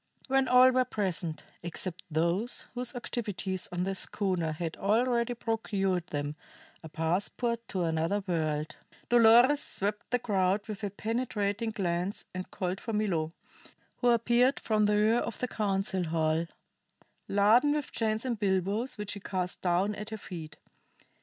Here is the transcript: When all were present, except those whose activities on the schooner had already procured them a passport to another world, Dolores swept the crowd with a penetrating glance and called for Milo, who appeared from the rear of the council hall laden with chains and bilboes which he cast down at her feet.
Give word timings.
When 0.27 0.47
all 0.47 0.71
were 0.71 0.83
present, 0.83 1.43
except 1.61 2.01
those 2.09 2.61
whose 2.73 2.95
activities 2.95 3.69
on 3.71 3.83
the 3.83 3.93
schooner 3.93 4.53
had 4.53 4.75
already 4.77 5.35
procured 5.35 6.07
them 6.07 6.35
a 6.81 6.89
passport 6.89 7.67
to 7.67 7.83
another 7.83 8.23
world, 8.25 8.77
Dolores 9.09 9.61
swept 9.61 10.09
the 10.09 10.17
crowd 10.17 10.67
with 10.67 10.83
a 10.83 10.89
penetrating 10.89 11.69
glance 11.69 12.25
and 12.33 12.49
called 12.49 12.79
for 12.81 12.93
Milo, 12.93 13.33
who 13.97 14.09
appeared 14.09 14.59
from 14.59 14.85
the 14.87 14.95
rear 14.97 15.19
of 15.19 15.37
the 15.37 15.47
council 15.47 16.05
hall 16.05 16.47
laden 17.27 17.73
with 17.73 17.91
chains 17.91 18.25
and 18.25 18.39
bilboes 18.39 18.97
which 18.97 19.13
he 19.13 19.19
cast 19.19 19.61
down 19.61 19.93
at 19.93 20.09
her 20.09 20.17
feet. 20.17 20.57